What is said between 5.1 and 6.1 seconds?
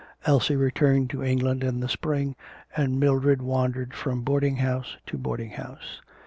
boarding house.